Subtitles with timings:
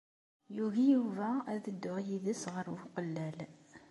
[0.55, 3.37] Yugi Yuba ad dduɣ yid-s ɣer Buqellal.